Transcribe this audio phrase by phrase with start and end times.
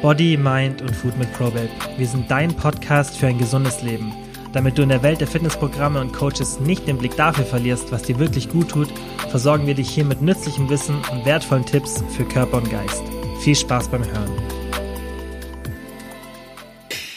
[0.00, 1.68] Body, Mind und Food mit ProBabe.
[1.96, 4.12] Wir sind dein Podcast für ein gesundes Leben.
[4.52, 8.02] Damit du in der Welt der Fitnessprogramme und Coaches nicht den Blick dafür verlierst, was
[8.02, 8.88] dir wirklich gut tut,
[9.28, 13.02] versorgen wir dich hier mit nützlichem Wissen und wertvollen Tipps für Körper und Geist.
[13.40, 14.30] Viel Spaß beim Hören.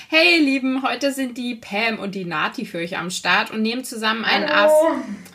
[0.10, 3.62] Hey ihr Lieben, heute sind die Pam und die Nati für euch am Start und
[3.62, 4.74] nehmen zusammen ein Ask.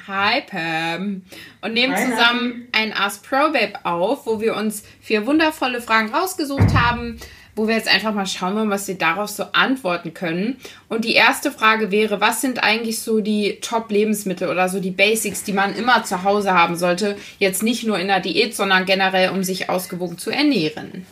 [0.06, 1.22] Hi Pam.
[1.62, 2.68] Und nehmen Hi, zusammen Nati.
[2.72, 7.18] ein Ask Pro Babe auf, wo wir uns vier wundervolle Fragen rausgesucht haben,
[7.56, 10.58] wo wir jetzt einfach mal schauen wollen, was sie darauf so antworten können.
[10.88, 15.42] Und die erste Frage wäre, was sind eigentlich so die Top-Lebensmittel oder so die Basics,
[15.42, 17.16] die man immer zu Hause haben sollte?
[17.38, 21.06] Jetzt nicht nur in der Diät, sondern generell, um sich ausgewogen zu ernähren.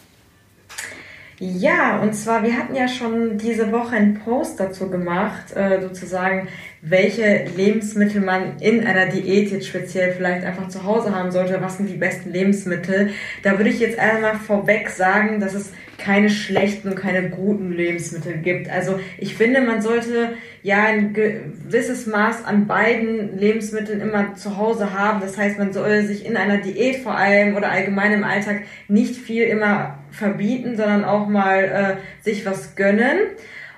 [1.40, 6.48] Ja, und zwar, wir hatten ja schon diese Woche einen Post dazu gemacht, äh, sozusagen,
[6.80, 11.60] welche Lebensmittel man in einer Diät jetzt speziell vielleicht einfach zu Hause haben sollte.
[11.60, 13.10] Was sind die besten Lebensmittel?
[13.42, 18.38] Da würde ich jetzt einmal vorweg sagen, dass es keine schlechten und keine guten Lebensmittel
[18.38, 18.68] gibt.
[18.68, 24.92] Also ich finde, man sollte ja ein gewisses Maß an beiden Lebensmitteln immer zu Hause
[24.92, 25.20] haben.
[25.20, 29.16] Das heißt, man soll sich in einer Diät vor allem oder allgemein im Alltag nicht
[29.16, 33.18] viel immer verbieten, sondern auch mal äh, sich was gönnen.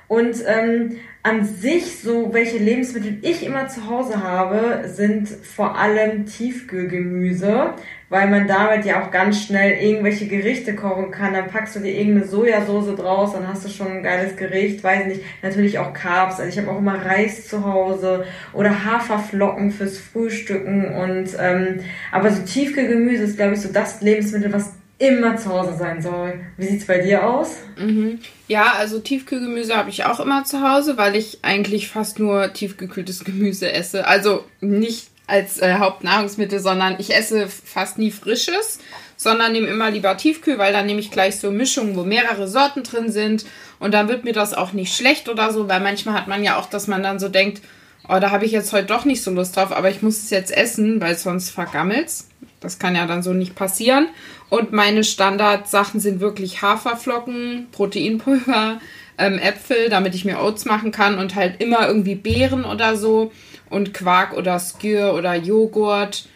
[0.08, 6.24] Und ähm, an sich, so welche Lebensmittel ich immer zu Hause habe, sind vor allem
[6.24, 7.74] Tiefkühlgemüse,
[8.08, 11.34] weil man damit ja auch ganz schnell irgendwelche Gerichte kochen kann.
[11.34, 15.06] Dann packst du dir irgendeine Sojasauce draus, dann hast du schon ein geiles Gericht, weiß
[15.06, 16.38] nicht, natürlich auch Carbs.
[16.38, 21.80] Also ich habe auch immer Reis zu Hause oder Haferflocken fürs Frühstücken und ähm,
[22.12, 26.40] aber so Tiefkühlgemüse ist, glaube ich, so das Lebensmittel, was immer zu Hause sein soll.
[26.56, 27.56] Wie sieht's bei dir aus?
[27.76, 28.18] Mhm.
[28.48, 33.24] Ja, also Tiefkühlgemüse habe ich auch immer zu Hause, weil ich eigentlich fast nur tiefgekühltes
[33.24, 34.06] Gemüse esse.
[34.06, 38.78] Also nicht als äh, Hauptnahrungsmittel, sondern ich esse fast nie frisches,
[39.16, 42.84] sondern nehme immer lieber Tiefkühl, weil dann nehme ich gleich so Mischungen, wo mehrere Sorten
[42.84, 43.44] drin sind
[43.78, 46.56] und dann wird mir das auch nicht schlecht oder so, weil manchmal hat man ja
[46.58, 47.60] auch, dass man dann so denkt,
[48.08, 50.30] oh, da habe ich jetzt heute doch nicht so Lust drauf, aber ich muss es
[50.30, 52.28] jetzt essen, weil sonst vergammelt's.
[52.60, 54.08] Das kann ja dann so nicht passieren.
[54.48, 58.80] Und meine Standardsachen sind wirklich Haferflocken, Proteinpulver,
[59.18, 63.32] ähm, Äpfel, damit ich mir Oats machen kann und halt immer irgendwie Beeren oder so
[63.70, 66.28] und Quark oder Skür oder Joghurt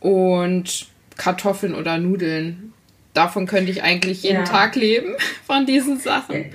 [0.00, 2.72] und Kartoffeln oder Nudeln.
[3.14, 4.44] Davon könnte ich eigentlich jeden ja.
[4.44, 5.14] Tag leben,
[5.46, 6.46] von diesen Sachen.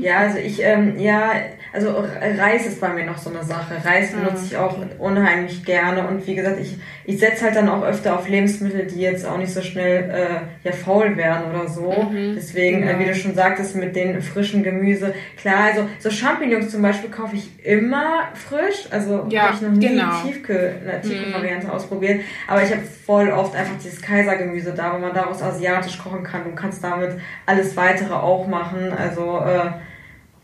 [0.00, 1.32] Ja, also ich, ähm, ja,
[1.72, 2.04] also
[2.38, 3.74] Reis ist bei mir noch so eine Sache.
[3.84, 7.82] Reis benutze ich auch unheimlich gerne und wie gesagt, ich, ich setze halt dann auch
[7.82, 11.90] öfter auf Lebensmittel, die jetzt auch nicht so schnell äh, ja faul werden oder so.
[11.90, 12.34] Mhm.
[12.36, 12.92] Deswegen, genau.
[12.92, 15.14] äh, wie du schon sagtest, mit den frischen Gemüse.
[15.36, 18.86] Klar, also so Champignons zum Beispiel kaufe ich immer frisch.
[18.90, 20.22] Also ja, habe ich noch nie genau.
[20.24, 21.72] Tiefkühl, eine Tiefkühlvariante mhm.
[21.72, 22.20] ausprobiert.
[22.46, 26.44] Aber ich habe voll oft einfach dieses Kaisergemüse da, wo man daraus asiatisch kochen kann.
[26.44, 27.12] Du kannst damit
[27.46, 28.92] alles weitere auch machen.
[28.92, 29.72] Also äh,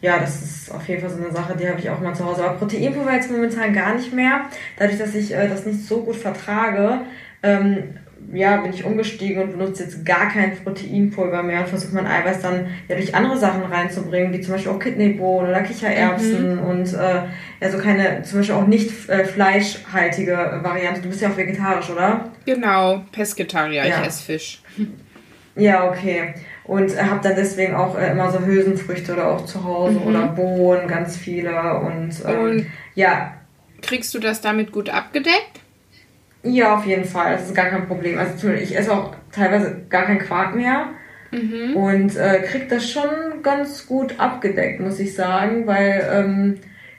[0.02, 2.24] ja, das ist auf jeden Fall so eine Sache, die habe ich auch mal zu
[2.24, 2.44] Hause.
[2.44, 4.46] Aber Proteinpulver jetzt momentan gar nicht mehr.
[4.78, 7.02] Dadurch, dass ich äh, das nicht so gut vertrage,
[7.42, 7.98] ähm,
[8.32, 12.40] ja, bin ich umgestiegen und benutze jetzt gar kein Proteinpulver mehr und versuche mein Eiweiß
[12.40, 16.62] dann ja durch andere Sachen reinzubringen, wie zum Beispiel auch Kidneybohnen oder Kichererbsen mhm.
[16.62, 17.22] und äh,
[17.60, 21.00] ja, so keine, zum Beispiel auch nicht äh, fleischhaltige Variante.
[21.00, 22.30] Du bist ja auch vegetarisch, oder?
[22.44, 24.00] Genau, Pesketarier, ja.
[24.00, 24.62] ich esse Fisch.
[25.56, 26.34] Ja, okay
[26.70, 30.06] und habe dann deswegen auch äh, immer so Hülsenfrüchte oder auch zu Hause mhm.
[30.06, 33.34] oder Bohnen, ganz viele und, ähm, und ja.
[33.82, 35.58] Kriegst du das damit gut abgedeckt?
[36.44, 37.32] Ja, auf jeden Fall.
[37.32, 38.16] Das ist gar kein Problem.
[38.20, 40.86] Also ich esse auch teilweise gar keinen Quark mehr.
[41.32, 41.74] Mhm.
[41.74, 46.58] Und äh, krieg das schon ganz gut abgedeckt, muss ich sagen, weil ähm,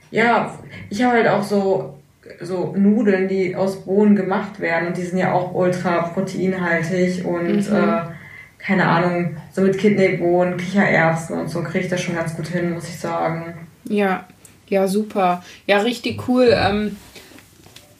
[0.09, 1.97] ja, ich habe halt auch so
[2.41, 7.69] so Nudeln, die aus Bohnen gemacht werden und die sind ja auch ultra proteinhaltig und
[7.69, 7.75] mhm.
[7.75, 8.01] äh,
[8.63, 12.73] keine Ahnung, so mit Kidneybohnen, Kichererbsen und so kriege ich das schon ganz gut hin,
[12.73, 13.67] muss ich sagen.
[13.85, 14.25] Ja,
[14.67, 15.43] ja, super.
[15.67, 16.53] Ja, richtig cool.
[16.55, 16.97] Ähm,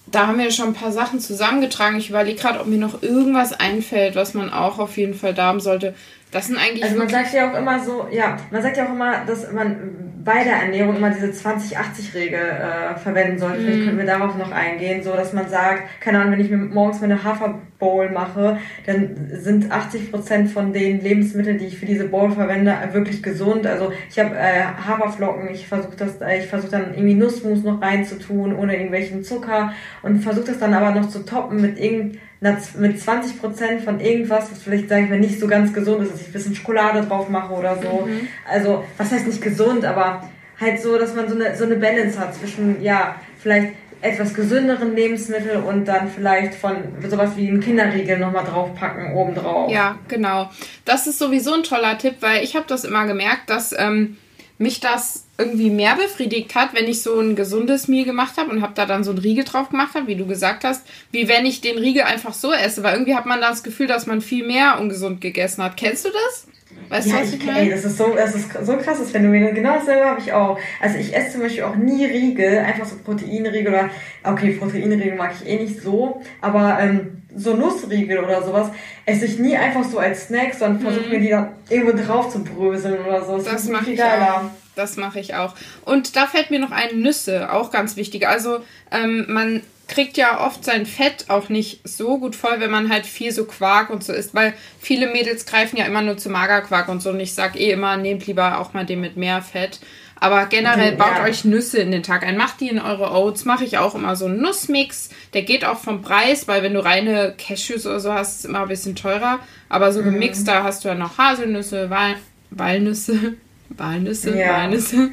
[0.08, 1.98] da haben wir schon ein paar Sachen zusammengetragen.
[1.98, 5.48] Ich überlege gerade, ob mir noch irgendwas einfällt, was man auch auf jeden Fall da
[5.48, 5.96] haben sollte.
[6.32, 6.84] Das sind eigentlich.
[6.84, 10.11] Also man sagt ja auch immer so, ja, man sagt ja auch immer, dass man
[10.24, 13.60] bei der Ernährung immer diese 20-80-Regel äh, verwenden sollte.
[13.60, 13.64] Mm.
[13.64, 13.86] Vielleicht mhm.
[13.86, 17.02] könnten wir darauf noch eingehen, so dass man sagt, keine Ahnung, wenn ich mir morgens
[17.02, 22.32] meine Haferbowl mache, dann sind 80 Prozent von den Lebensmitteln, die ich für diese Bowl
[22.32, 23.66] verwende, wirklich gesund.
[23.66, 27.82] Also ich habe äh, Haferflocken, ich versuche das, äh, ich versuche dann irgendwie Nussmus noch
[27.82, 33.00] reinzutun, ohne irgendwelchen Zucker und versuche das dann aber noch zu toppen mit irgendeinem mit
[33.00, 36.22] 20 Prozent von irgendwas, was vielleicht, sage ich mal, nicht so ganz gesund ist, dass
[36.22, 38.08] ich ein bisschen Schokolade drauf mache oder so.
[38.08, 38.28] Mhm.
[38.50, 40.28] Also, was heißt nicht gesund, aber
[40.60, 44.96] halt so, dass man so eine, so eine Balance hat zwischen, ja, vielleicht etwas gesünderen
[44.96, 46.78] Lebensmittel und dann vielleicht von
[47.08, 49.72] sowas wie einen Kinderriegel nochmal draufpacken obendrauf.
[49.72, 50.50] Ja, genau.
[50.86, 54.18] Das ist sowieso ein toller Tipp, weil ich habe das immer gemerkt, dass ähm,
[54.58, 58.62] mich das irgendwie mehr befriedigt hat, wenn ich so ein gesundes Meal gemacht habe und
[58.62, 61.46] habe da dann so einen Riegel drauf gemacht habe, wie du gesagt hast, wie wenn
[61.46, 64.46] ich den Riegel einfach so esse, weil irgendwie hat man das Gefühl, dass man viel
[64.46, 65.78] mehr ungesund gegessen hat.
[65.78, 66.48] Kennst du das?
[66.90, 67.60] Weißt ja, du, was ich, ich meine?
[67.60, 69.54] Ey, das ist so, das ist so ein krasses Phänomen.
[69.54, 70.60] Genau dasselbe habe ich auch.
[70.82, 73.90] Also ich esse zum Beispiel auch nie Riegel, einfach so Proteinriegel oder,
[74.24, 78.72] okay, Proteinriegel mag ich eh nicht so, aber ähm, so Nussriegel oder sowas
[79.06, 81.12] esse ich nie einfach so als Snack, sondern versuche mhm.
[81.12, 83.38] mir die dann irgendwo drauf zu bröseln oder so.
[83.38, 84.36] Das, das mache ich geiler.
[84.36, 84.61] auch.
[84.76, 85.56] Das mache ich auch.
[85.86, 88.28] Und da fällt mir noch ein Nüsse, auch ganz wichtig.
[88.28, 88.60] Also
[88.92, 93.06] ähm, man kriegt ja oft sein Fett auch nicht so gut voll, wenn man halt
[93.06, 96.88] viel so Quark und so isst, weil viele Mädels greifen ja immer nur zu Magerquark
[96.88, 99.82] und so und ich sag eh immer, nehmt lieber auch mal den mit mehr Fett.
[100.22, 101.24] Aber generell baut ja.
[101.24, 102.38] euch Nüsse in den Tag ein.
[102.38, 103.44] Macht die in eure Oats.
[103.44, 105.10] Mache ich auch immer so einen Nussmix.
[105.34, 108.46] Der geht auch vom Preis, weil wenn du reine Cashews oder so hast, ist es
[108.46, 109.40] immer ein bisschen teurer.
[109.68, 110.46] Aber so gemixt, mhm.
[110.46, 112.18] da hast du ja noch Haselnüsse, Wal
[112.52, 113.34] Walnüsse,
[113.78, 114.54] Walnüsse, ja.
[114.54, 115.12] Walnüsse.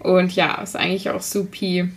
[0.00, 1.88] Und ja, ist eigentlich auch supi.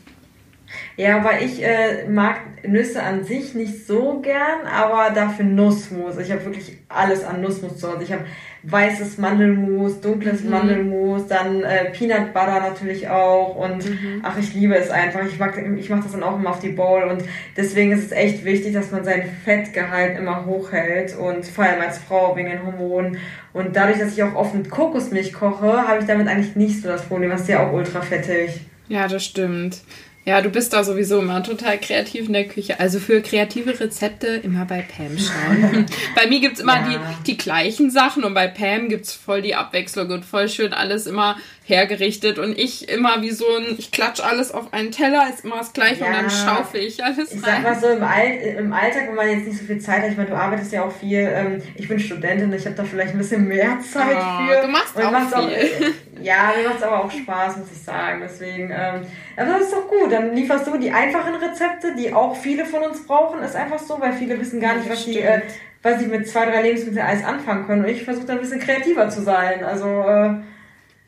[0.98, 6.18] Ja, weil ich äh, mag Nüsse an sich nicht so gern, aber dafür Nussmus.
[6.18, 8.03] Ich habe wirklich alles an Nussmus zu Hause.
[8.03, 8.25] Ich habe
[8.63, 10.51] weißes Mandelmus, dunkles mhm.
[10.51, 14.21] Mandelmus, dann äh, Peanut Butter natürlich auch und mhm.
[14.23, 15.21] ach, ich liebe es einfach.
[15.25, 17.23] Ich mag, ich mache das dann auch immer auf die Bowl und
[17.57, 21.97] deswegen ist es echt wichtig, dass man sein Fettgehalt immer hochhält und vor allem als
[21.97, 23.17] Frau wegen den Hormonen.
[23.53, 26.87] Und dadurch, dass ich auch oft mit Kokosmilch koche, habe ich damit eigentlich nicht so
[26.87, 27.31] das Problem.
[27.31, 28.61] Das ist ja auch ultra fettig.
[28.87, 29.81] Ja, das stimmt.
[30.23, 32.79] Ja, du bist da sowieso immer total kreativ in der Küche.
[32.79, 35.88] Also für kreative Rezepte immer bei Pam schauen.
[36.15, 37.01] bei mir gibt's immer ja.
[37.23, 41.07] die, die gleichen Sachen und bei Pam gibt's voll die Abwechslung und voll schön alles
[41.07, 45.45] immer hergerichtet und ich immer wie so ein, ich klatsch alles auf einen Teller, ist
[45.45, 46.07] immer das gleiche ja.
[46.07, 47.61] und dann schaufel ich alles Ich rein.
[47.61, 50.09] sag mal so, im, All im Alltag, wenn man jetzt nicht so viel Zeit hat,
[50.09, 53.13] ich meine, du arbeitest ja auch viel, ähm, ich bin Studentin, ich habe da vielleicht
[53.13, 54.61] ein bisschen mehr Zeit oh, für.
[54.63, 55.67] Du machst und auch viel.
[55.67, 59.05] Auch, ja, mir macht's aber auch Spaß, muss ich sagen, deswegen, ähm,
[59.37, 62.81] aber das ist doch gut, dann lieferst du die einfachen Rezepte, die auch viele von
[62.81, 65.41] uns brauchen, ist einfach so, weil viele wissen gar nicht, was die, äh,
[65.83, 68.59] was sie mit zwei, drei Lebensmitteln alles anfangen können und ich versuche da ein bisschen
[68.59, 70.33] kreativer zu sein, also, äh,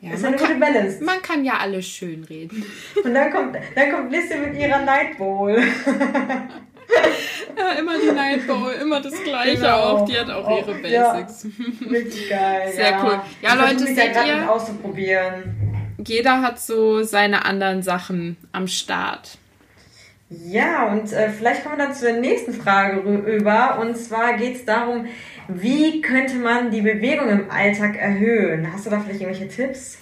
[0.03, 1.01] ja, ist eine gute Balance.
[1.01, 2.65] Man kann ja alles schön reden.
[3.03, 5.51] Und dann kommt, dann kommt Lissy mit ihrer Night Bowl.
[7.57, 9.79] ja, immer die Night Bowl, immer das Gleiche genau.
[9.79, 10.05] auch.
[10.05, 11.43] Die hat auch, auch ihre Basics.
[11.45, 12.73] Ja, richtig geil.
[12.73, 13.01] Sehr ja.
[13.01, 13.21] cool.
[13.41, 14.51] Ja, ich Leute, seht ihr?
[14.51, 15.95] auszuprobieren.
[16.05, 19.37] Jeder hat so seine anderen Sachen am Start.
[20.29, 23.77] Ja, und äh, vielleicht kommen wir dann zur nächsten Frage rüber.
[23.79, 25.05] Und zwar geht es darum,
[25.47, 28.71] wie könnte man die Bewegung im Alltag erhöhen?
[28.71, 29.97] Hast du da vielleicht irgendwelche Tipps?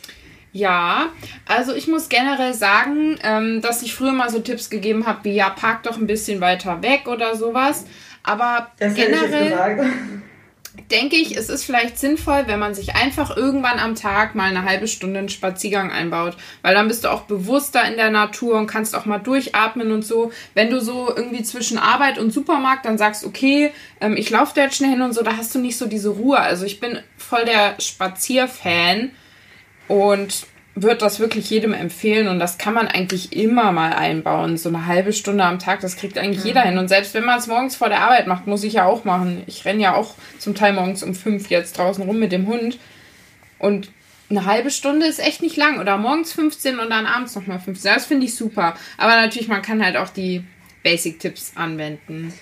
[0.54, 1.08] Ja,
[1.48, 5.34] also ich muss generell sagen, ähm, dass ich früher mal so Tipps gegeben habe, wie
[5.34, 7.86] ja, park doch ein bisschen weiter weg oder sowas.
[8.24, 9.82] Aber das generell
[10.90, 14.64] denke ich, es ist vielleicht sinnvoll, wenn man sich einfach irgendwann am Tag mal eine
[14.64, 18.68] halbe Stunde einen Spaziergang einbaut, weil dann bist du auch bewusster in der Natur und
[18.68, 20.32] kannst auch mal durchatmen und so.
[20.54, 24.64] Wenn du so irgendwie zwischen Arbeit und Supermarkt dann sagst, okay, ähm, ich laufe da
[24.64, 26.40] jetzt schnell hin und so, da hast du nicht so diese Ruhe.
[26.40, 29.12] Also ich bin voll der Spazierfan
[29.88, 34.58] und würde das wirklich jedem empfehlen und das kann man eigentlich immer mal einbauen.
[34.58, 36.48] So eine halbe Stunde am Tag, das kriegt eigentlich mhm.
[36.48, 36.78] jeder hin.
[36.78, 39.44] Und selbst wenn man es morgens vor der Arbeit macht, muss ich ja auch machen.
[39.48, 42.80] Ich renne ja auch zum Teil morgens um fünf jetzt draußen rum mit dem Hund.
[43.60, 43.92] Und
[44.30, 45.80] eine halbe Stunde ist echt nicht lang.
[45.80, 47.94] Oder morgens 15 und dann abends nochmal 15.
[47.94, 48.76] Das finde ich super.
[48.98, 50.44] Aber natürlich, man kann halt auch die
[50.84, 52.34] Basic-Tipps anwenden.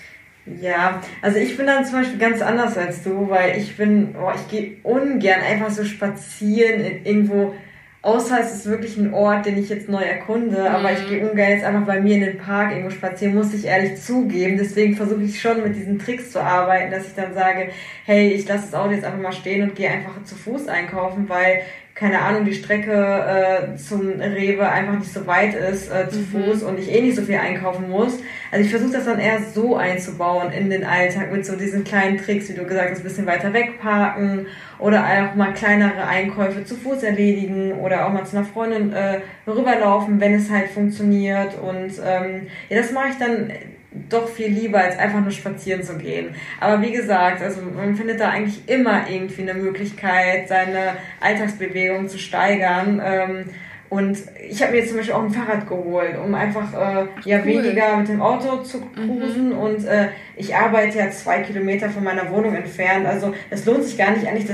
[0.61, 4.31] Ja, also ich bin dann zum Beispiel ganz anders als du, weil ich bin, oh,
[4.33, 7.53] ich gehe ungern einfach so spazieren in irgendwo
[8.01, 10.67] Außer es ist wirklich ein Ort, den ich jetzt neu erkunde, mhm.
[10.67, 13.65] aber ich gehe ungern jetzt einfach bei mir in den Park irgendwo spazieren, muss ich
[13.65, 14.57] ehrlich zugeben.
[14.57, 17.71] Deswegen versuche ich schon mit diesen Tricks zu arbeiten, dass ich dann sage,
[18.05, 21.27] hey, ich lasse das Auto jetzt einfach mal stehen und gehe einfach zu Fuß einkaufen,
[21.27, 21.61] weil
[21.99, 26.45] keine Ahnung, die Strecke äh, zum Rewe einfach nicht so weit ist äh, zu mhm.
[26.45, 28.19] Fuß und ich eh nicht so viel einkaufen muss.
[28.53, 32.17] Also ich versuche das dann eher so einzubauen in den Alltag mit so diesen kleinen
[32.17, 34.47] Tricks, wie du gesagt hast, ein bisschen weiter wegparken
[34.79, 39.19] oder auch mal kleinere Einkäufe zu Fuß erledigen oder auch mal zu einer Freundin äh,
[39.45, 41.59] rüberlaufen, wenn es halt funktioniert.
[41.61, 43.51] Und ähm, ja, das mache ich dann
[43.91, 46.35] doch viel lieber, als einfach nur spazieren zu gehen.
[46.59, 52.19] Aber wie gesagt, also man findet da eigentlich immer irgendwie eine Möglichkeit, seine Alltagsbewegung zu
[52.19, 53.01] steigern.
[53.03, 53.45] Ähm,
[53.89, 57.39] und ich habe mir jetzt zum Beispiel auch ein Fahrrad geholt, um einfach äh, ja
[57.39, 57.45] cool.
[57.45, 59.49] weniger mit dem Auto zu cruisen.
[59.49, 59.57] Mhm.
[59.57, 63.07] Und äh, ich arbeite ja zwei Kilometer von meiner Wohnung entfernt.
[63.07, 64.45] Also es lohnt sich gar nicht eigentlich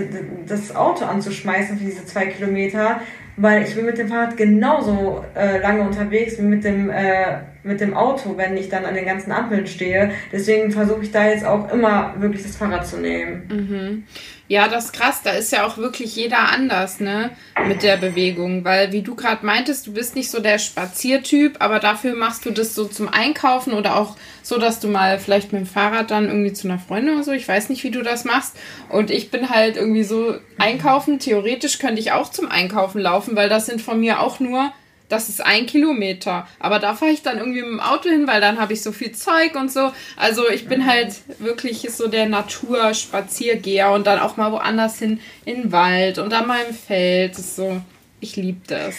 [0.47, 3.01] das Auto anzuschmeißen für diese zwei Kilometer,
[3.35, 7.81] weil ich bin mit dem Fahrrad genauso äh, lange unterwegs wie mit dem, äh, mit
[7.81, 10.11] dem Auto, wenn ich dann an den ganzen Ampeln stehe.
[10.31, 13.47] Deswegen versuche ich da jetzt auch immer wirklich das Fahrrad zu nehmen.
[13.49, 14.03] Mhm.
[14.47, 15.21] Ja, das ist krass.
[15.23, 17.31] Da ist ja auch wirklich jeder anders, ne?
[17.67, 18.63] Mit der Bewegung.
[18.63, 22.51] Weil, wie du gerade meintest, du bist nicht so der Spaziertyp, aber dafür machst du
[22.51, 26.27] das so zum Einkaufen oder auch so, dass du mal vielleicht mit dem Fahrrad dann
[26.27, 27.31] irgendwie zu einer Freundin oder so.
[27.31, 28.55] Ich weiß nicht, wie du das machst.
[28.89, 31.17] Und ich bin halt irgendwie so einkaufen.
[31.17, 34.71] Theoretisch könnte ich auch zum Einkaufen laufen, weil das sind von mir auch nur
[35.09, 36.47] das ist ein Kilometer.
[36.59, 38.91] Aber da fahre ich dann irgendwie mit dem Auto hin, weil dann habe ich so
[38.91, 39.91] viel Zeug und so.
[40.17, 45.63] Also ich bin halt wirklich so der Naturspaziergeher und dann auch mal woanders hin in
[45.63, 47.33] den Wald und an meinem Feld.
[47.33, 47.81] Das ist so,
[48.19, 48.95] ich liebe das.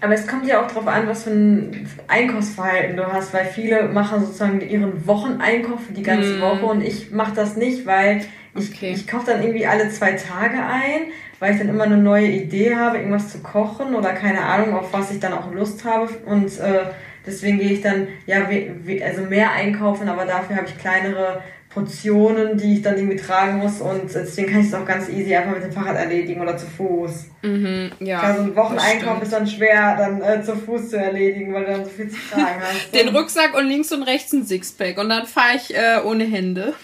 [0.00, 3.84] Aber es kommt ja auch darauf an, was für ein Einkaufsverhalten du hast, weil viele
[3.84, 6.40] machen sozusagen ihren Wocheneinkauf für die ganze mm.
[6.40, 8.24] Woche und ich mache das nicht, weil
[8.56, 8.92] ich, okay.
[8.94, 12.76] ich kaufe dann irgendwie alle zwei Tage ein weil ich dann immer eine neue Idee
[12.76, 16.08] habe, irgendwas zu kochen oder keine Ahnung, auf was ich dann auch Lust habe.
[16.24, 16.84] Und äh,
[17.26, 21.42] deswegen gehe ich dann, ja, we, we, also mehr einkaufen, aber dafür habe ich kleinere
[21.68, 25.34] Portionen, die ich dann irgendwie tragen muss und deswegen kann ich es auch ganz easy
[25.34, 27.26] einfach mit dem Fahrrad erledigen oder zu Fuß.
[27.42, 28.20] Mhm, ja.
[28.20, 31.72] Klar, so ein Wocheneinkauf ist dann schwer, dann äh, zu Fuß zu erledigen, weil du
[31.72, 32.94] dann so viel zu tragen hast.
[32.94, 36.74] Den Rucksack und links und rechts ein Sixpack und dann fahre ich äh, ohne Hände.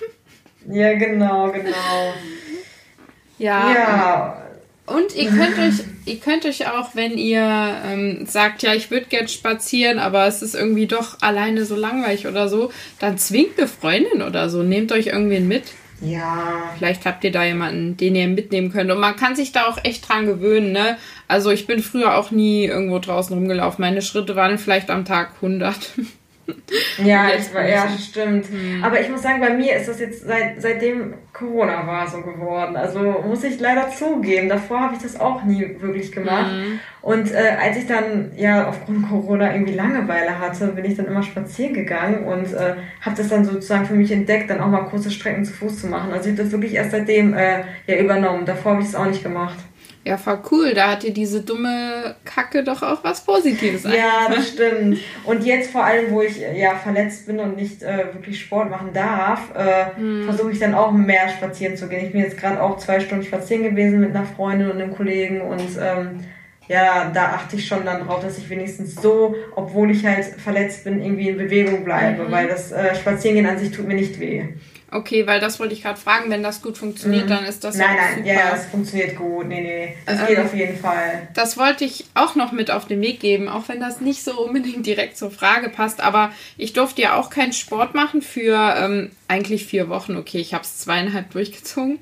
[0.69, 2.12] Ja, genau, genau.
[3.38, 3.73] Ja.
[3.73, 4.48] Ja.
[4.95, 7.42] Und ihr könnt euch, ihr könnt euch auch, wenn ihr
[7.85, 12.26] ähm, sagt, ja, ich würde gern spazieren, aber es ist irgendwie doch alleine so langweilig
[12.26, 14.62] oder so, dann zwingt eine Freundin oder so.
[14.62, 15.64] Nehmt euch irgendwen mit.
[16.00, 16.71] Ja.
[16.76, 18.90] Vielleicht habt ihr da jemanden, den ihr mitnehmen könnt.
[18.90, 20.97] Und man kann sich da auch echt dran gewöhnen, ne?
[21.26, 23.83] Also ich bin früher auch nie irgendwo draußen rumgelaufen.
[23.83, 25.76] Meine Schritte waren vielleicht am Tag 100.
[27.05, 28.50] Ja, ich war, ja, stimmt.
[28.50, 28.83] Mhm.
[28.83, 32.76] Aber ich muss sagen, bei mir ist das jetzt seit, seitdem Corona war so geworden.
[32.76, 34.49] Also muss ich leider zugeben.
[34.49, 36.52] Davor habe ich das auch nie wirklich gemacht.
[36.52, 36.81] Mhm.
[37.00, 41.23] Und äh, als ich dann ja aufgrund Corona irgendwie Langeweile hatte, bin ich dann immer
[41.23, 45.11] spazieren gegangen und äh, habe das dann sozusagen für mich entdeckt, dann auch mal kurze
[45.11, 46.12] Strecken zu Fuß zu machen.
[46.12, 48.45] Also ich habe das wirklich erst seitdem äh, ja übernommen.
[48.45, 49.59] Davor habe ich es auch nicht gemacht.
[50.05, 50.75] Ja, voll cool.
[50.75, 54.99] Da hat dir diese dumme Kacke doch auch was Positives Ja, das stimmt.
[55.25, 58.90] Und jetzt vor allem, wo ich ja verletzt bin und nicht äh, wirklich Sport machen
[58.95, 60.25] darf, äh, hm.
[60.25, 62.07] versuche ich dann auch mehr spazieren zu gehen.
[62.07, 65.40] Ich bin jetzt gerade auch zwei Stunden spazieren gewesen mit einer Freundin und einem Kollegen
[65.43, 66.21] und ähm,
[66.69, 70.85] ja, da achte ich schon dann drauf, dass ich wenigstens so, obwohl ich halt verletzt
[70.85, 72.31] bin, irgendwie in Bewegung bleibe, mhm.
[72.31, 74.45] weil das äh, Spazierengehen an sich tut mir nicht weh.
[74.90, 76.30] Okay, weil das wollte ich gerade fragen.
[76.30, 77.28] Wenn das gut funktioniert, mhm.
[77.28, 78.26] dann ist das nein, ja nein, super.
[78.26, 79.47] Ja, es funktioniert gut.
[79.47, 81.28] Nee, nee, das ähm, geht auf jeden Fall.
[81.35, 84.40] Das wollte ich auch noch mit auf den Weg geben, auch wenn das nicht so
[84.40, 86.00] unbedingt direkt zur Frage passt.
[86.00, 90.16] Aber ich durfte ja auch keinen Sport machen für ähm, eigentlich vier Wochen.
[90.16, 91.99] Okay, ich habe es zweieinhalb durchgezogen.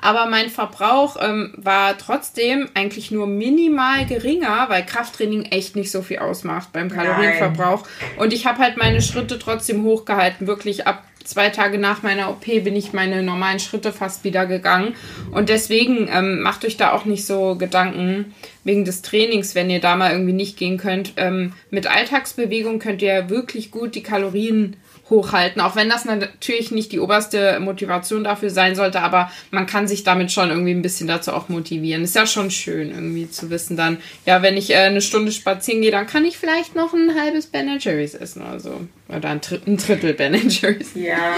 [0.00, 6.02] Aber mein Verbrauch ähm, war trotzdem eigentlich nur minimal geringer, weil Krafttraining echt nicht so
[6.02, 7.82] viel ausmacht beim Kalorienverbrauch.
[7.82, 8.18] Nein.
[8.18, 12.44] Und ich habe halt meine Schritte trotzdem hochgehalten, wirklich ab zwei Tage nach meiner OP
[12.44, 14.94] bin ich meine normalen Schritte fast wieder gegangen.
[15.32, 19.80] Und deswegen ähm, macht euch da auch nicht so Gedanken wegen des Trainings, wenn ihr
[19.80, 21.14] da mal irgendwie nicht gehen könnt.
[21.16, 24.76] Ähm, mit Alltagsbewegung könnt ihr wirklich gut die Kalorien
[25.10, 29.86] hochhalten, auch wenn das natürlich nicht die oberste Motivation dafür sein sollte, aber man kann
[29.86, 32.04] sich damit schon irgendwie ein bisschen dazu auch motivieren.
[32.04, 35.82] Ist ja schon schön irgendwie zu wissen dann, ja, wenn ich äh, eine Stunde spazieren
[35.82, 38.80] gehe, dann kann ich vielleicht noch ein halbes Ben Jerry's essen oder so.
[39.08, 40.92] Oder ein, Dr ein Drittel Ben Jerry's.
[40.94, 41.36] Ja,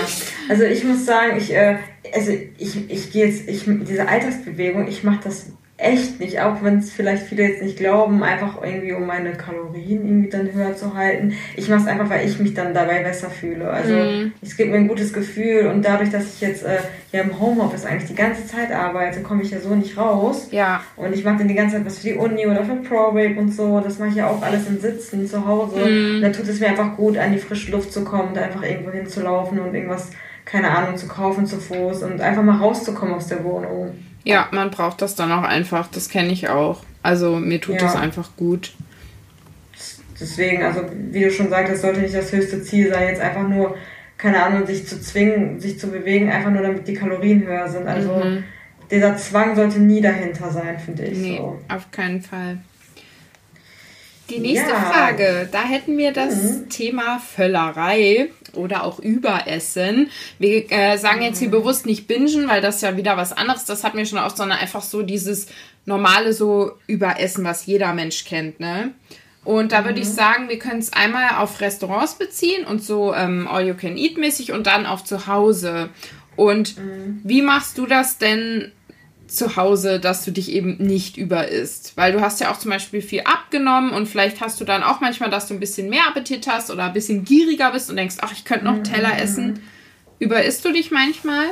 [0.49, 1.79] also ich muss sagen, ich, äh,
[2.15, 5.47] also ich, ich gehe jetzt, ich, diese Alltagsbewegung, ich mache das
[5.79, 10.07] echt nicht, auch wenn es vielleicht viele jetzt nicht glauben, einfach irgendwie um meine Kalorien
[10.07, 11.35] irgendwie dann höher zu halten.
[11.55, 13.69] Ich mache es einfach, weil ich mich dann dabei besser fühle.
[13.71, 14.33] Also mhm.
[14.41, 16.79] es gibt mir ein gutes Gefühl und dadurch, dass ich jetzt äh,
[17.13, 20.49] ja im Homeoffice eigentlich die ganze Zeit arbeite, komme ich ja so nicht raus.
[20.51, 20.83] Ja.
[20.97, 23.53] Und ich mache dann die ganze Zeit was für die Uni oder für ProBabe und
[23.53, 23.81] so.
[23.81, 25.77] Das mache ich ja auch alles im Sitzen zu Hause.
[25.85, 26.23] Mhm.
[26.23, 28.93] Da tut es mir einfach gut, an die frische Luft zu kommen, da einfach irgendwo
[28.93, 30.11] hinzulaufen und irgendwas,
[30.47, 33.95] keine Ahnung, zu kaufen zu Fuß und einfach mal rauszukommen aus der Wohnung.
[34.27, 35.87] Ja, man braucht das dann auch einfach.
[35.87, 36.83] Das kenne ich auch.
[37.03, 37.83] Also mir tut ja.
[37.83, 38.75] das einfach gut.
[40.19, 40.81] Deswegen, also
[41.13, 43.77] wie du schon sagtest, sollte nicht das höchste Ziel sein, jetzt einfach nur,
[44.19, 47.87] keine Ahnung, sich zu zwingen, sich zu bewegen, einfach nur damit die Kalorien höher sind.
[47.87, 48.43] Also mhm.
[48.91, 51.19] dieser Zwang sollte nie dahinter sein, finde ich.
[51.19, 51.61] Nee, so.
[51.69, 52.59] auf keinen Fall.
[54.31, 54.81] Die nächste ja.
[54.81, 56.69] Frage, da hätten wir das mhm.
[56.69, 60.11] Thema Völlerei oder auch Überessen.
[60.39, 61.53] Wir äh, sagen jetzt hier mhm.
[61.53, 64.59] bewusst nicht bingen, weil das ja wieder was anderes, das hat mir schon auch, sondern
[64.59, 65.47] einfach so dieses
[65.85, 68.93] normale so Überessen, was jeder Mensch kennt, ne?
[69.45, 73.47] Und da würde ich sagen, wir können es einmal auf Restaurants beziehen und so ähm,
[73.47, 75.91] All-You-Can-Eat-mäßig und dann auf zu Hause.
[76.35, 76.75] Und
[77.23, 78.73] wie machst du das denn
[79.29, 81.97] zu Hause, dass du dich eben nicht über isst?
[81.97, 85.01] Weil du hast ja auch zum Beispiel viel abgenommen und vielleicht hast du dann auch
[85.01, 88.17] manchmal, dass du ein bisschen mehr Appetit hast oder ein bisschen gieriger bist und denkst,
[88.21, 89.61] ach, ich könnte noch einen Teller essen.
[90.19, 91.47] Überisst du dich manchmal?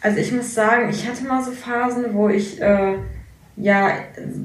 [0.00, 2.98] Also ich muss sagen, ich hatte mal so Phasen, wo ich, äh,
[3.56, 3.92] ja,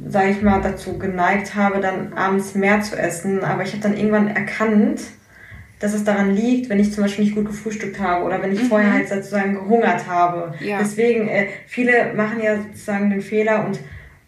[0.08, 3.43] sag ich mal, dazu geneigt habe, dann abends mehr zu essen.
[3.43, 5.01] Aber ich habe dann irgendwann erkannt,
[5.80, 8.62] dass es daran liegt, wenn ich zum Beispiel nicht gut gefrühstückt habe oder wenn ich
[8.64, 10.54] vorher halt sozusagen gehungert habe.
[10.60, 10.78] Ja.
[10.80, 13.80] Deswegen, äh, viele machen ja sozusagen den Fehler und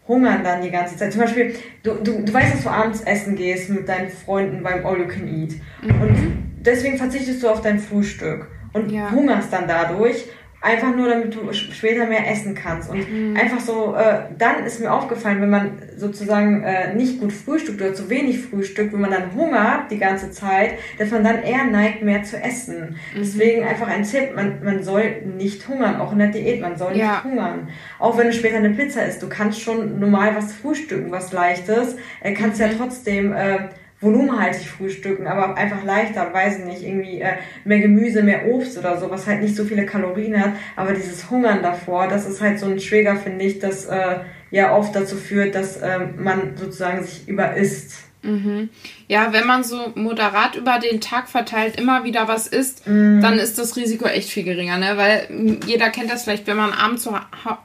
[0.08, 1.12] hungern dann die ganze Zeit.
[1.12, 4.84] Zum Beispiel, du, du, du weißt, dass du abends essen gehst mit deinen Freunden beim
[4.84, 5.54] All You Can Eat.
[5.82, 6.16] Und
[6.64, 9.10] deswegen verzichtest du auf dein Frühstück und Ja.
[9.10, 10.24] hungerst dann dadurch.
[10.62, 12.88] Einfach nur, damit du später mehr essen kannst.
[12.88, 13.36] Und Mhm.
[13.36, 17.94] einfach so, äh, dann ist mir aufgefallen, wenn man sozusagen äh, nicht gut frühstückt oder
[17.94, 22.02] zu wenig frühstückt, wenn man dann hungert die ganze Zeit, dass man dann eher neigt,
[22.02, 22.96] mehr zu essen.
[23.12, 23.18] Mhm.
[23.18, 26.96] Deswegen einfach ein Tipp, man, man soll nicht hungern, auch in der Diät, man soll
[26.96, 27.14] Ja.
[27.14, 27.68] nicht hungern.
[27.98, 31.96] Auch wenn du später eine Pizza isst, du kannst schon normal was frühstücken, was leichtes,
[32.22, 32.66] äh, kannst Mhm.
[32.66, 33.58] ja trotzdem äh,
[34.02, 38.98] volumenhaltig frühstücken, aber einfach leichter, weiß ich nicht, irgendwie äh, mehr Gemüse, mehr Obst oder
[38.98, 42.58] so, was halt nicht so viele Kalorien hat, aber dieses Hungern davor, das ist halt
[42.58, 44.18] so ein Schwäger, finde ich, das äh,
[44.50, 47.94] ja oft dazu führt, dass ähm, man sozusagen sich überisst.
[49.08, 53.58] Ja, wenn man so moderat über den Tag verteilt immer wieder was isst, dann ist
[53.58, 54.96] das Risiko echt viel geringer, ne?
[54.96, 57.16] Weil jeder kennt das vielleicht, wenn man abends so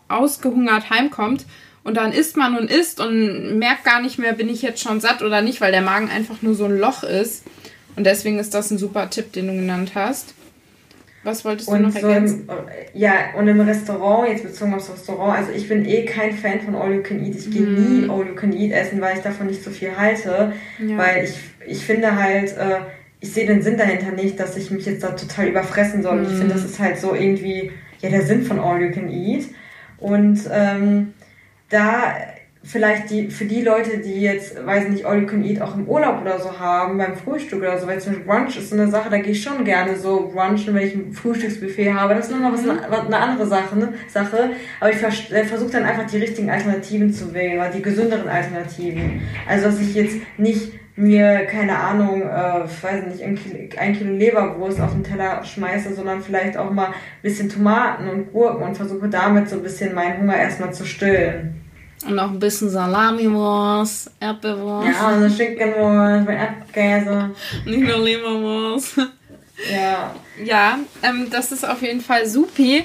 [0.08, 1.46] ausgehungert heimkommt
[1.88, 5.00] und dann isst man und isst und merkt gar nicht mehr, bin ich jetzt schon
[5.00, 7.46] satt oder nicht, weil der Magen einfach nur so ein Loch ist.
[7.96, 10.34] Und deswegen ist das ein super Tipp, den du genannt hast.
[11.24, 12.50] Was wolltest du noch Und so ergänzen?
[12.50, 16.60] im, ja, und im Restaurant, jetzt bezogen aufs Restaurant, also ich bin eh kein Fan
[16.60, 17.36] von All You Can Eat.
[17.36, 20.52] Ich gehe nie All You Can Eat essen, weil ich davon nicht so viel halte.
[20.86, 20.98] Ja.
[20.98, 22.80] Weil ich, ich finde halt, äh,
[23.22, 26.18] ich sehe den Sinn dahinter nicht, dass ich mich jetzt da total überfressen soll.
[26.18, 29.10] Und Ich finde, das ist halt so irgendwie, ja, der Sinn von All You Can
[29.10, 29.46] Eat.
[30.00, 31.14] Und ähm,
[31.70, 32.16] da
[32.64, 35.88] vielleicht die, für die Leute, die jetzt, weiß nicht, All You Can Eat auch im
[35.88, 38.90] Urlaub oder so haben, beim Frühstück oder so, weil zum Beispiel Brunch ist so eine
[38.90, 42.16] Sache, da gehe ich schon gerne so brunchen, wenn ich ein Frühstücksbuffet habe.
[42.16, 43.94] Das ist nochmal was, was eine andere Sache, ne?
[44.10, 44.50] Sache.
[44.82, 48.28] Aber ich vers- äh, versuche dann einfach die richtigen Alternativen zu wählen, oder die gesünderen
[48.28, 49.22] Alternativen.
[49.48, 53.98] Also, dass ich jetzt nicht mir, keine Ahnung, äh, ich weiß nicht, ein Kilo, ein
[53.98, 58.64] Kilo Leberwurst auf den Teller schmeiße, sondern vielleicht auch mal ein bisschen Tomaten und Gurken
[58.64, 61.62] und versuche damit so ein bisschen meinen Hunger erstmal zu stillen.
[62.06, 67.32] Und noch ein bisschen Salami-Wurst, Erdbeerwurst, Ja, also Schinkenwurst, mit Erdkäse.
[67.66, 68.98] nicht nur Leberwurst.
[69.72, 70.14] Ja.
[70.44, 72.84] Ja, ähm, das ist auf jeden Fall supi.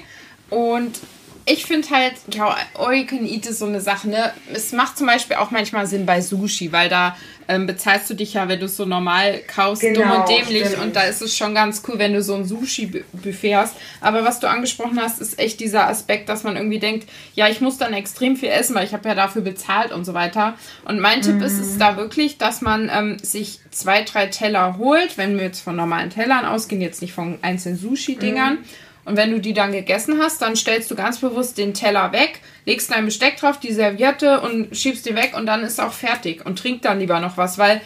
[0.48, 1.00] Und
[1.44, 4.32] ich finde halt, ja, All You Can Eat ist so eine Sache, ne?
[4.52, 7.16] Es macht zum Beispiel auch manchmal Sinn bei Sushi, weil da
[7.48, 10.66] ähm, bezahlst du dich ja, wenn du es so normal kaufst, dumm Genau, und dämlich.
[10.66, 10.82] stimmt.
[10.82, 13.74] Und da ist es schon ganz cool, wenn du so ein Sushi-Buffet hast.
[14.00, 17.60] Aber was du angesprochen hast, ist echt dieser Aspekt, dass man irgendwie denkt, ja, ich
[17.60, 20.54] muss dann extrem viel essen, weil ich habe ja dafür bezahlt und so weiter.
[20.84, 25.18] Und mein Tipp ist es da wirklich, dass man ähm, sich zwei, drei Teller holt,
[25.18, 28.58] wenn wir jetzt von normalen Tellern ausgehen, jetzt nicht von einzelnen Sushi-Dingern.
[29.04, 32.40] Und wenn du die dann gegessen hast, dann stellst du ganz bewusst den Teller weg,
[32.66, 36.46] legst dein Besteck drauf, die Serviette und schiebst die weg und dann ist auch fertig.
[36.46, 37.80] Und trink dann lieber noch was, weil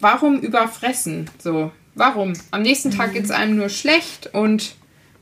[0.00, 1.28] warum überfressen?
[1.38, 2.32] So, warum?
[2.50, 4.74] Am nächsten Tag geht's einem nur schlecht und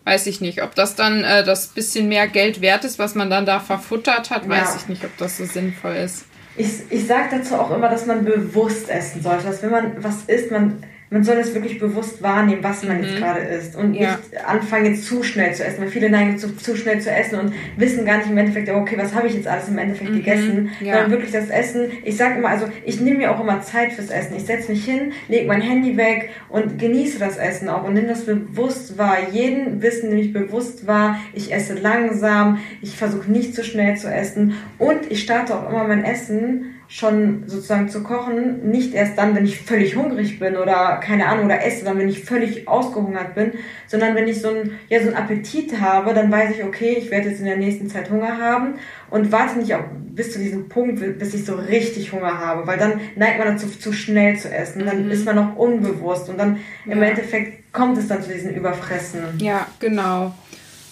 [0.04, 3.28] weiß ich nicht, ob das dann äh, das bisschen mehr Geld wert ist, was man
[3.30, 4.76] dann da verfuttert hat, weiß Ja.
[4.80, 6.26] ich nicht, ob das so sinnvoll ist.
[6.56, 9.44] Ich, ich sage dazu auch immer, dass man bewusst essen sollte.
[9.46, 13.16] Dass wenn man was isst, man, man soll es wirklich bewusst wahrnehmen, was man jetzt
[13.16, 13.76] gerade isst.
[13.76, 14.16] Und Ja.
[14.16, 15.82] nicht anfangen, zu schnell zu essen.
[15.82, 18.76] Weil viele neigen zu, zu schnell zu essen und wissen gar nicht im Endeffekt, oh,
[18.78, 20.70] okay, was habe ich jetzt alles im Endeffekt gegessen.
[20.80, 20.94] ja.
[20.94, 21.90] Sondern wirklich das Essen.
[22.04, 24.36] Ich sage immer, also ich nehme mir auch immer Zeit fürs Essen.
[24.36, 28.08] Ich setze mich hin, lege mein Handy weg und genieße das Essen auch und nehme
[28.08, 29.18] das bewusst wahr.
[29.30, 31.20] Jeden Wissen nehme ich bewusst wahr.
[31.34, 32.58] Ich esse langsam.
[32.82, 34.54] Ich versuche nicht zu schnell zu essen.
[34.78, 39.44] Und ich starte auch immer mein Essen schon sozusagen zu kochen, nicht erst dann, wenn
[39.44, 43.52] ich völlig hungrig bin oder keine Ahnung oder esse, sondern wenn ich völlig ausgehungert bin,
[43.88, 47.10] sondern wenn ich so ein ja so einen Appetit habe, dann weiß ich, okay, ich
[47.10, 48.74] werde jetzt in der nächsten Zeit Hunger haben
[49.10, 52.78] und warte nicht auf, bis zu diesem Punkt, bis ich so richtig Hunger habe, weil
[52.78, 56.58] dann neigt man dazu, zu schnell zu essen, dann ist man noch unbewusst und dann
[56.86, 57.08] im Ja.
[57.08, 59.20] Endeffekt kommt es dann zu diesem Überfressen.
[59.38, 60.34] Ja, genau.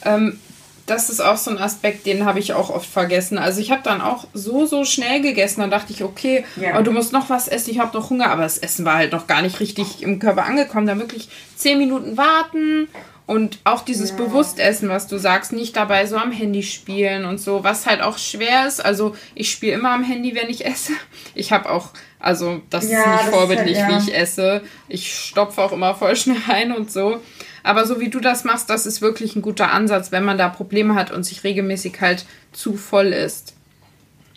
[0.05, 0.39] Ähm,
[0.87, 3.39] das ist auch so ein Aspekt, den habe ich auch oft vergessen.
[3.39, 5.61] Also ich habe dann auch so, so schnell gegessen.
[5.61, 6.79] Dann dachte ich, okay, Ja.
[6.79, 8.31] oh, du musst noch was essen, ich habe noch Hunger.
[8.31, 10.87] Aber das Essen war halt noch gar nicht richtig im Körper angekommen.
[10.87, 12.89] Dann wirklich zehn Minuten warten
[13.27, 14.17] Und auch dieses ja.
[14.17, 18.19] Bewusstessen, was du sagst, nicht dabei so am Handy spielen und so, was halt auch
[18.19, 18.85] schwer ist.
[18.85, 20.93] Also ich spiele immer am Handy, wenn ich esse.
[21.35, 21.89] Ich habe auch,
[22.21, 24.63] also das ja, ist nicht das vorbildlich, ist halt, wie ich esse.
[24.89, 27.23] Ich stopfe auch immer voll schnell ein und so.
[27.65, 30.49] Aber so wie du das machst, das ist wirklich ein guter Ansatz, wenn man da
[30.49, 33.55] Probleme hat und sich regelmäßig halt zu voll ist.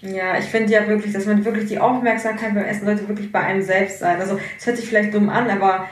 [0.02, 3.42] Ja, ich finde ja wirklich, dass man wirklich die Aufmerksamkeit beim Essen sollte wirklich bei
[3.42, 4.20] einem selbst sein.
[4.20, 5.90] Also es hört sich vielleicht dumm an, aber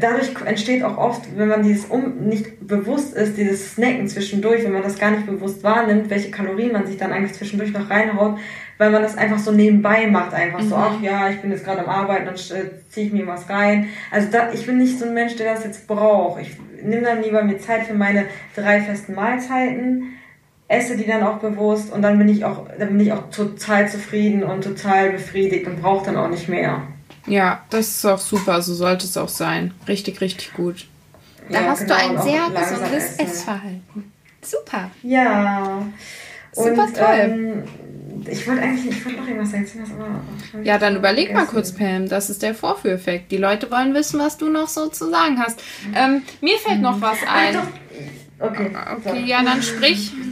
[0.00, 4.72] dadurch entsteht auch oft, wenn man dieses um nicht bewusst ist, dieses Snacken zwischendurch, wenn
[4.72, 8.38] man das gar nicht bewusst wahrnimmt, welche Kalorien man sich dann eigentlich zwischendurch noch reinhaut,
[8.78, 10.68] weil man das einfach so nebenbei macht, einfach mhm.
[10.68, 13.88] so, ach ja, ich bin jetzt gerade am Arbeiten, dann ziehe ich mir was rein.
[14.10, 16.40] Also da, ich bin nicht so ein Mensch, der das jetzt braucht.
[16.40, 18.24] Ich nehme dann lieber mir Zeit für meine
[18.56, 20.14] drei festen Mahlzeiten,
[20.68, 23.88] esse die dann auch bewusst und dann bin ich auch, dann bin ich auch total
[23.88, 26.82] zufrieden und total befriedigt und brauche dann auch nicht mehr.
[27.28, 29.72] Ja, das ist auch super, so sollte es auch sein.
[29.86, 30.86] Richtig, richtig gut.
[31.50, 34.12] Da ja, hast genau, du ein sehr gesundes Essverhalten.
[34.42, 34.90] Super.
[35.02, 35.82] Ja.
[36.52, 37.16] Super und, toll.
[37.18, 37.62] Ähm,
[38.26, 40.22] ich wollte eigentlich, ich wollte noch irgendwas sagen.
[40.52, 42.08] Aber ja, dann überleg mal kurz, Pam.
[42.08, 43.30] Das ist der Vorführeffekt.
[43.30, 45.62] Die Leute wollen wissen, was du noch so zu sagen hast.
[45.94, 47.56] Ähm, mir fällt noch was ein.
[47.56, 48.70] Ach, okay.
[48.96, 50.12] Okay, ja, dann sprich.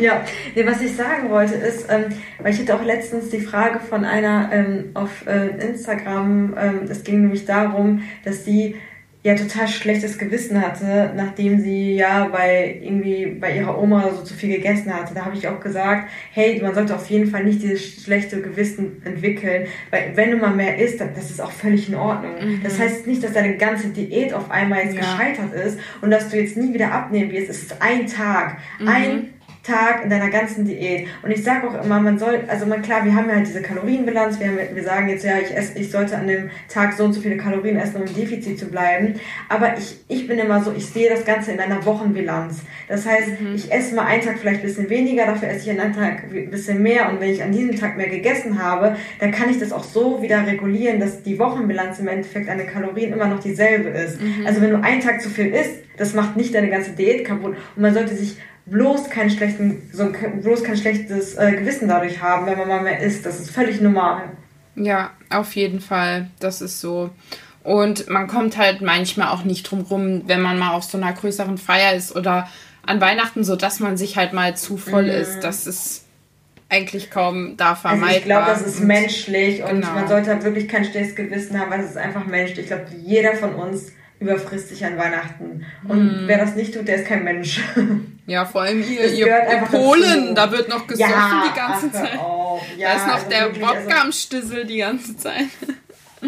[0.00, 2.06] Ja, nee, was ich sagen wollte ist, ähm,
[2.38, 7.04] weil ich hatte auch letztens die Frage von einer ähm, auf äh, Instagram, ähm, es
[7.04, 8.76] ging nämlich darum, dass sie
[9.24, 14.34] ja total schlechtes Gewissen hatte, nachdem sie ja bei irgendwie bei ihrer Oma so zu
[14.34, 15.12] viel gegessen hatte.
[15.12, 19.02] Da habe ich auch gesagt, hey, man sollte auf jeden Fall nicht dieses schlechte Gewissen
[19.04, 22.34] entwickeln, weil wenn du mal mehr isst, dann, das ist auch völlig in Ordnung.
[22.40, 22.60] Mhm.
[22.62, 25.00] Das heißt nicht, dass deine ganze Diät auf einmal jetzt ja.
[25.00, 27.50] gescheitert ist und dass du jetzt nie wieder abnehmen wirst.
[27.50, 28.88] Es ist ein Tag, mhm.
[28.88, 29.28] ein
[29.68, 31.06] Tag in deiner ganzen Diät.
[31.22, 33.62] Und ich sage auch immer, man soll, also man, klar, wir haben ja halt diese
[33.62, 37.04] Kalorienbilanz, wir, haben, wir sagen jetzt, ja, ich, esse, ich sollte an dem Tag so
[37.04, 39.14] und so viele Kalorien essen, um im Defizit zu bleiben.
[39.48, 42.60] Aber ich, ich bin immer so, ich sehe das Ganze in einer Wochenbilanz.
[42.88, 43.54] Das heißt, mhm.
[43.54, 46.24] ich esse mal einen Tag vielleicht ein bisschen weniger, dafür esse ich an einem Tag
[46.32, 47.10] ein bisschen mehr.
[47.10, 50.22] Und wenn ich an diesem Tag mehr gegessen habe, dann kann ich das auch so
[50.22, 54.20] wieder regulieren, dass die Wochenbilanz im Endeffekt an den Kalorien immer noch dieselbe ist.
[54.20, 54.46] Mhm.
[54.46, 57.56] Also wenn du einen Tag zu viel isst, das macht nicht deine ganze Diät kaputt.
[57.76, 58.38] Und man sollte sich
[58.70, 60.10] bloß keinen schlechten, so
[60.42, 63.24] bloß kein schlechtes äh, Gewissen dadurch haben, wenn man mal mehr isst.
[63.24, 64.24] Das ist völlig normal.
[64.74, 66.28] Ja, auf jeden Fall.
[66.40, 67.10] Das ist so.
[67.64, 71.12] Und man kommt halt manchmal auch nicht drum rum, wenn man mal auf so einer
[71.12, 72.48] größeren Feier ist oder
[72.82, 75.20] an Weihnachten, so dass man sich halt mal zu voll mm.
[75.20, 75.40] ist.
[75.40, 76.04] Das ist
[76.70, 78.08] eigentlich kaum da vermeidbar.
[78.08, 79.92] Also ich glaube, das ist menschlich und genau.
[79.92, 82.60] man sollte halt wirklich kein schlechtes Gewissen haben, weil es ist einfach menschlich.
[82.60, 85.64] Ich glaube, jeder von uns überfrisst sich an Weihnachten.
[85.86, 86.26] Und mm.
[86.26, 87.60] wer das nicht tut, der ist kein Mensch.
[88.28, 89.26] Ja, vor allem ihr, ihr
[89.70, 90.34] Polen, dazu.
[90.34, 92.20] da wird noch gesoffen ja, die ganze ach, Zeit.
[92.76, 95.46] Ja, da ist noch also der Wodka am Stissel die ganze Zeit.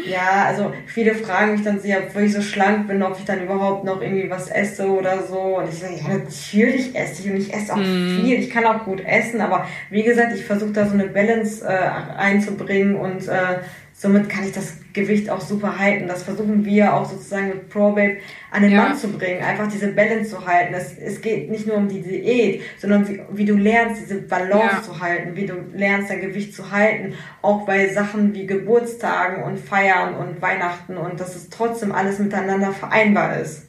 [0.07, 3.43] Ja, also viele fragen mich dann sehr, wo ich so schlank bin, ob ich dann
[3.43, 5.59] überhaupt noch irgendwie was esse oder so.
[5.59, 8.21] Und ich sage, ja, natürlich esse ich und ich esse auch mm.
[8.21, 8.39] viel.
[8.39, 12.17] Ich kann auch gut essen, aber wie gesagt, ich versuche da so eine Balance äh,
[12.17, 13.59] einzubringen und äh,
[14.01, 16.09] somit kann ich das Gewicht auch super halten.
[16.09, 18.17] Das versuchen wir auch sozusagen mit ProBabe
[18.51, 18.83] an den ja.
[18.83, 20.73] Mann zu bringen, einfach diese Balance zu halten.
[20.73, 24.77] Es, es geht nicht nur um die Diät, sondern wie, wie du lernst, diese Balance
[24.77, 24.83] ja.
[24.83, 29.59] zu halten, wie du lernst, dein Gewicht zu halten, auch bei Sachen wie Geburtstagen und
[29.59, 33.67] Feiern und Weihnachten und dass es trotzdem alles miteinander vereinbar ist.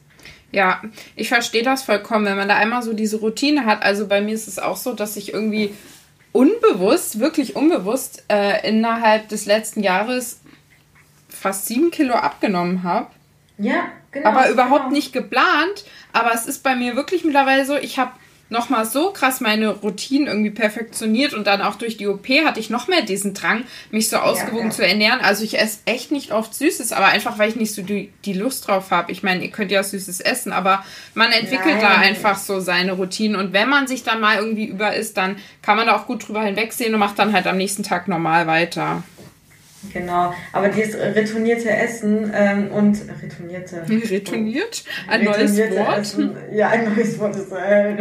[0.50, 0.82] Ja,
[1.14, 3.82] ich verstehe das vollkommen, wenn man da einmal so diese Routine hat.
[3.82, 5.74] Also bei mir ist es auch so, dass ich irgendwie
[6.32, 10.40] unbewusst, wirklich unbewusst, äh, innerhalb des letzten Jahres
[11.28, 13.08] fast sieben Kilo abgenommen habe.
[13.58, 14.28] Ja, genau.
[14.28, 14.94] Aber überhaupt genau.
[14.94, 15.84] nicht geplant.
[16.12, 18.12] Aber es ist bei mir wirklich mittlerweile so, ich habe
[18.52, 22.70] nochmal so krass meine Routinen irgendwie perfektioniert und dann auch durch die OP hatte ich
[22.70, 24.70] noch mehr diesen Drang, mich so ausgewogen ja, ja.
[24.70, 25.20] zu ernähren.
[25.20, 28.34] Also ich esse echt nicht oft Süßes, aber einfach, weil ich nicht so die, die
[28.34, 29.10] Lust drauf habe.
[29.10, 30.84] Ich meine, ihr könnt ja Süßes essen, aber
[31.14, 31.80] man entwickelt Nein.
[31.80, 35.36] da einfach so seine Routinen und wenn man sich dann mal irgendwie über isst, dann
[35.62, 38.46] kann man da auch gut drüber hinwegsehen und macht dann halt am nächsten Tag normal
[38.46, 39.02] weiter.
[39.92, 43.82] Genau, aber dieses retournierte Essen ähm, und retournierte.
[43.88, 44.84] Retourniert?
[45.08, 45.98] Ein neues Wort?
[45.98, 47.96] Essen, ja, ein neues Wort ist äh,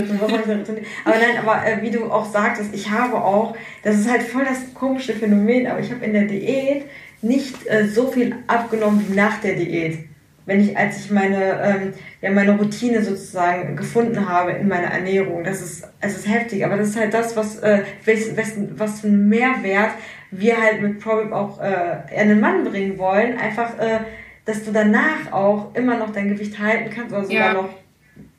[1.05, 4.45] Aber nein, aber äh, wie du auch sagtest, ich habe auch, das ist halt voll
[4.45, 6.85] das komische Phänomen, aber ich habe in der Diät
[7.21, 10.05] nicht äh, so viel abgenommen wie nach der Diät.
[10.45, 15.43] Wenn ich, als ich meine, ähm, ja, meine Routine sozusagen gefunden habe in meiner Ernährung,
[15.43, 19.07] das ist, es ist heftig, aber das ist halt das, was, äh, was, was für
[19.07, 19.91] einen Mehrwert
[20.31, 23.99] wir halt mit ProRib auch äh, an den Mann bringen wollen, einfach, äh,
[24.45, 27.53] dass du danach auch immer noch dein Gewicht halten kannst oder sogar ja.
[27.53, 27.69] noch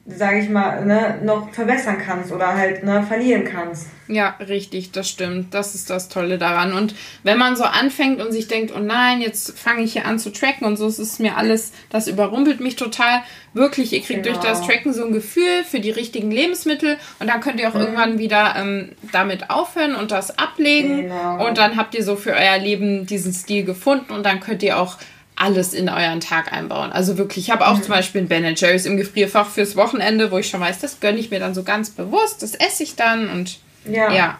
[0.04, 3.86] sage ich mal, ne, noch verbessern kannst oder halt ne, verlieren kannst.
[4.08, 5.54] Ja, richtig, das stimmt.
[5.54, 6.72] Das ist das Tolle daran.
[6.72, 10.18] Und wenn man so anfängt und sich denkt, oh nein, jetzt fange ich hier an
[10.18, 13.22] zu tracken und so, es ist mir alles, das überrumpelt mich total.
[13.54, 14.36] Wirklich, ihr kriegt genau.
[14.36, 14.72] durch das genau.
[14.72, 17.80] Tracken so ein Gefühl für die richtigen Lebensmittel und dann könnt ihr auch mhm.
[17.80, 21.02] irgendwann wieder ähm, damit aufhören und das ablegen.
[21.02, 21.46] Genau.
[21.46, 24.78] Und dann habt ihr so für euer Leben diesen Stil gefunden und dann könnt ihr
[24.78, 24.98] auch
[25.42, 26.92] alles in euren Tag einbauen.
[26.92, 27.82] Also wirklich, ich habe auch mhm.
[27.82, 31.18] zum Beispiel ein Ben Jerry's im Gefrierfach fürs Wochenende, wo ich schon weiß, das gönne
[31.18, 34.12] ich mir dann so ganz bewusst, das esse ich dann und ja.
[34.12, 34.38] ja.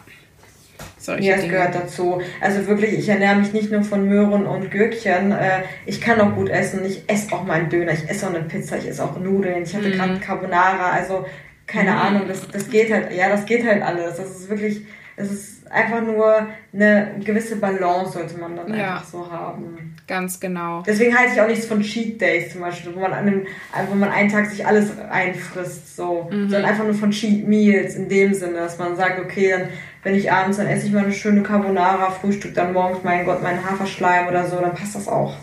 [0.97, 2.21] Solche ja, es gehört dazu.
[2.39, 5.31] Also wirklich, ich ernähre mich nicht nur von Möhren und Gürkchen.
[5.33, 6.85] Äh, ich kann auch gut essen.
[6.85, 9.63] Ich esse auch mal einen Döner, ich esse auch eine Pizza, ich esse auch Nudeln.
[9.63, 9.93] Ich hatte mhm.
[9.93, 10.91] gerade Carbonara.
[10.91, 11.25] Also
[11.67, 11.97] keine mhm.
[11.97, 14.15] Ahnung, das, das geht halt, ja, das geht halt alles.
[14.15, 18.95] Das ist wirklich, es ist einfach nur eine gewisse Balance sollte man dann ja.
[18.95, 19.95] einfach so haben.
[20.07, 20.83] Ganz genau.
[20.85, 23.47] Deswegen halte ich auch nichts von Cheat Days zum Beispiel, wo man, an einem,
[23.89, 26.27] wo man einen Tag sich alles einfrisst, so.
[26.29, 26.49] Mhm.
[26.49, 29.69] Sondern einfach nur von Cheat Meals in dem Sinne, dass man sagt, okay, dann,
[30.03, 33.41] wenn ich abends, dann esse ich mal eine schöne Carbonara, Frühstück, dann morgens, mein Gott,
[33.41, 35.35] meinen Haferschleim oder so, dann passt das auch.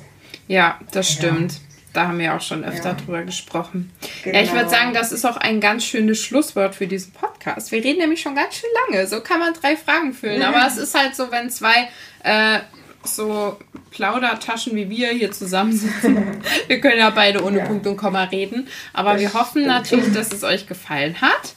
[0.46, 1.52] Ja, das stimmt.
[1.52, 1.69] Ja.
[1.92, 2.94] Da haben wir auch schon öfter ja.
[2.94, 3.92] drüber gesprochen.
[4.22, 4.36] Genau.
[4.36, 4.76] Ja, ich würde genau.
[4.76, 7.72] sagen, das ist auch ein ganz schönes Schlusswort für diesen Podcast.
[7.72, 9.06] Wir reden nämlich schon ganz schön lange.
[9.06, 10.42] So kann man drei Fragen füllen.
[10.42, 11.88] Aber es ist halt so, wenn zwei
[12.22, 12.60] äh,
[13.02, 13.58] so
[13.90, 16.42] Plaudertaschen wie wir hier zusammensitzen.
[16.68, 17.64] wir können ja beide ohne ja.
[17.64, 18.68] Punkt und Komma reden.
[18.92, 19.66] Aber das wir hoffen stimmt.
[19.66, 21.54] natürlich, dass es euch gefallen hat.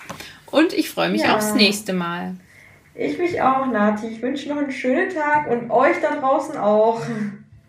[0.47, 1.35] Und ich freue mich ja.
[1.35, 2.35] aufs nächste Mal.
[2.95, 4.07] Ich mich auch, Nati.
[4.07, 7.01] Ich wünsche noch einen schönen Tag und euch da draußen auch.